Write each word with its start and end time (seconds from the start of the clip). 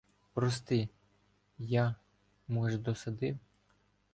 Прости! 0.33 0.89
я, 1.59 1.95
може, 2.47 2.77
досадив. 2.77 3.39